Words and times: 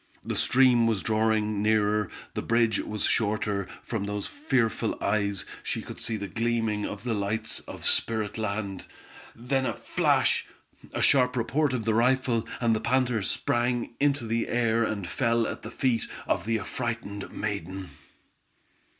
The 0.25 0.35
stream 0.35 0.87
was 0.87 1.03
drawing 1.03 1.61
nearer, 1.61 2.09
the 2.33 2.41
bridge 2.41 2.79
was 2.79 3.03
shorter, 3.05 3.67
from 3.83 4.05
those 4.05 4.25
fearful 4.25 4.97
eyes, 4.99 5.45
she 5.61 5.83
could 5.83 5.99
see 5.99 6.17
the 6.17 6.27
gleaming 6.27 6.87
of 6.87 7.03
the 7.03 7.13
lights 7.13 7.59
of 7.67 7.85
spirit 7.85 8.35
land, 8.39 8.87
then 9.35 9.63
a 9.67 9.75
flash! 9.75 10.47
a 10.91 11.03
sharp 11.03 11.35
report 11.35 11.71
of 11.71 11.85
the 11.85 11.93
rifle, 11.93 12.47
and 12.59 12.75
the 12.75 12.81
panther 12.81 13.21
sprang 13.21 13.93
into 13.99 14.25
the 14.25 14.47
air, 14.47 14.83
and 14.83 15.07
fell 15.07 15.45
at 15.45 15.61
the 15.61 15.69
feet 15.69 16.07
of 16.25 16.47
the 16.47 16.57
affrighted 16.57 17.31
maiden! 17.31 17.89